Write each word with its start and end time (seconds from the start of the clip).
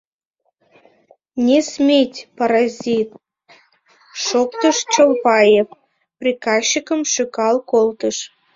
—Не 1.45 1.59
сметь, 1.71 2.17
паразит!— 2.37 3.09
шоктыш 4.25 4.77
Чолпаев, 4.93 5.67
приказчикым 6.19 7.01
шӱкал 7.11 7.55
колтыш. 7.71 8.17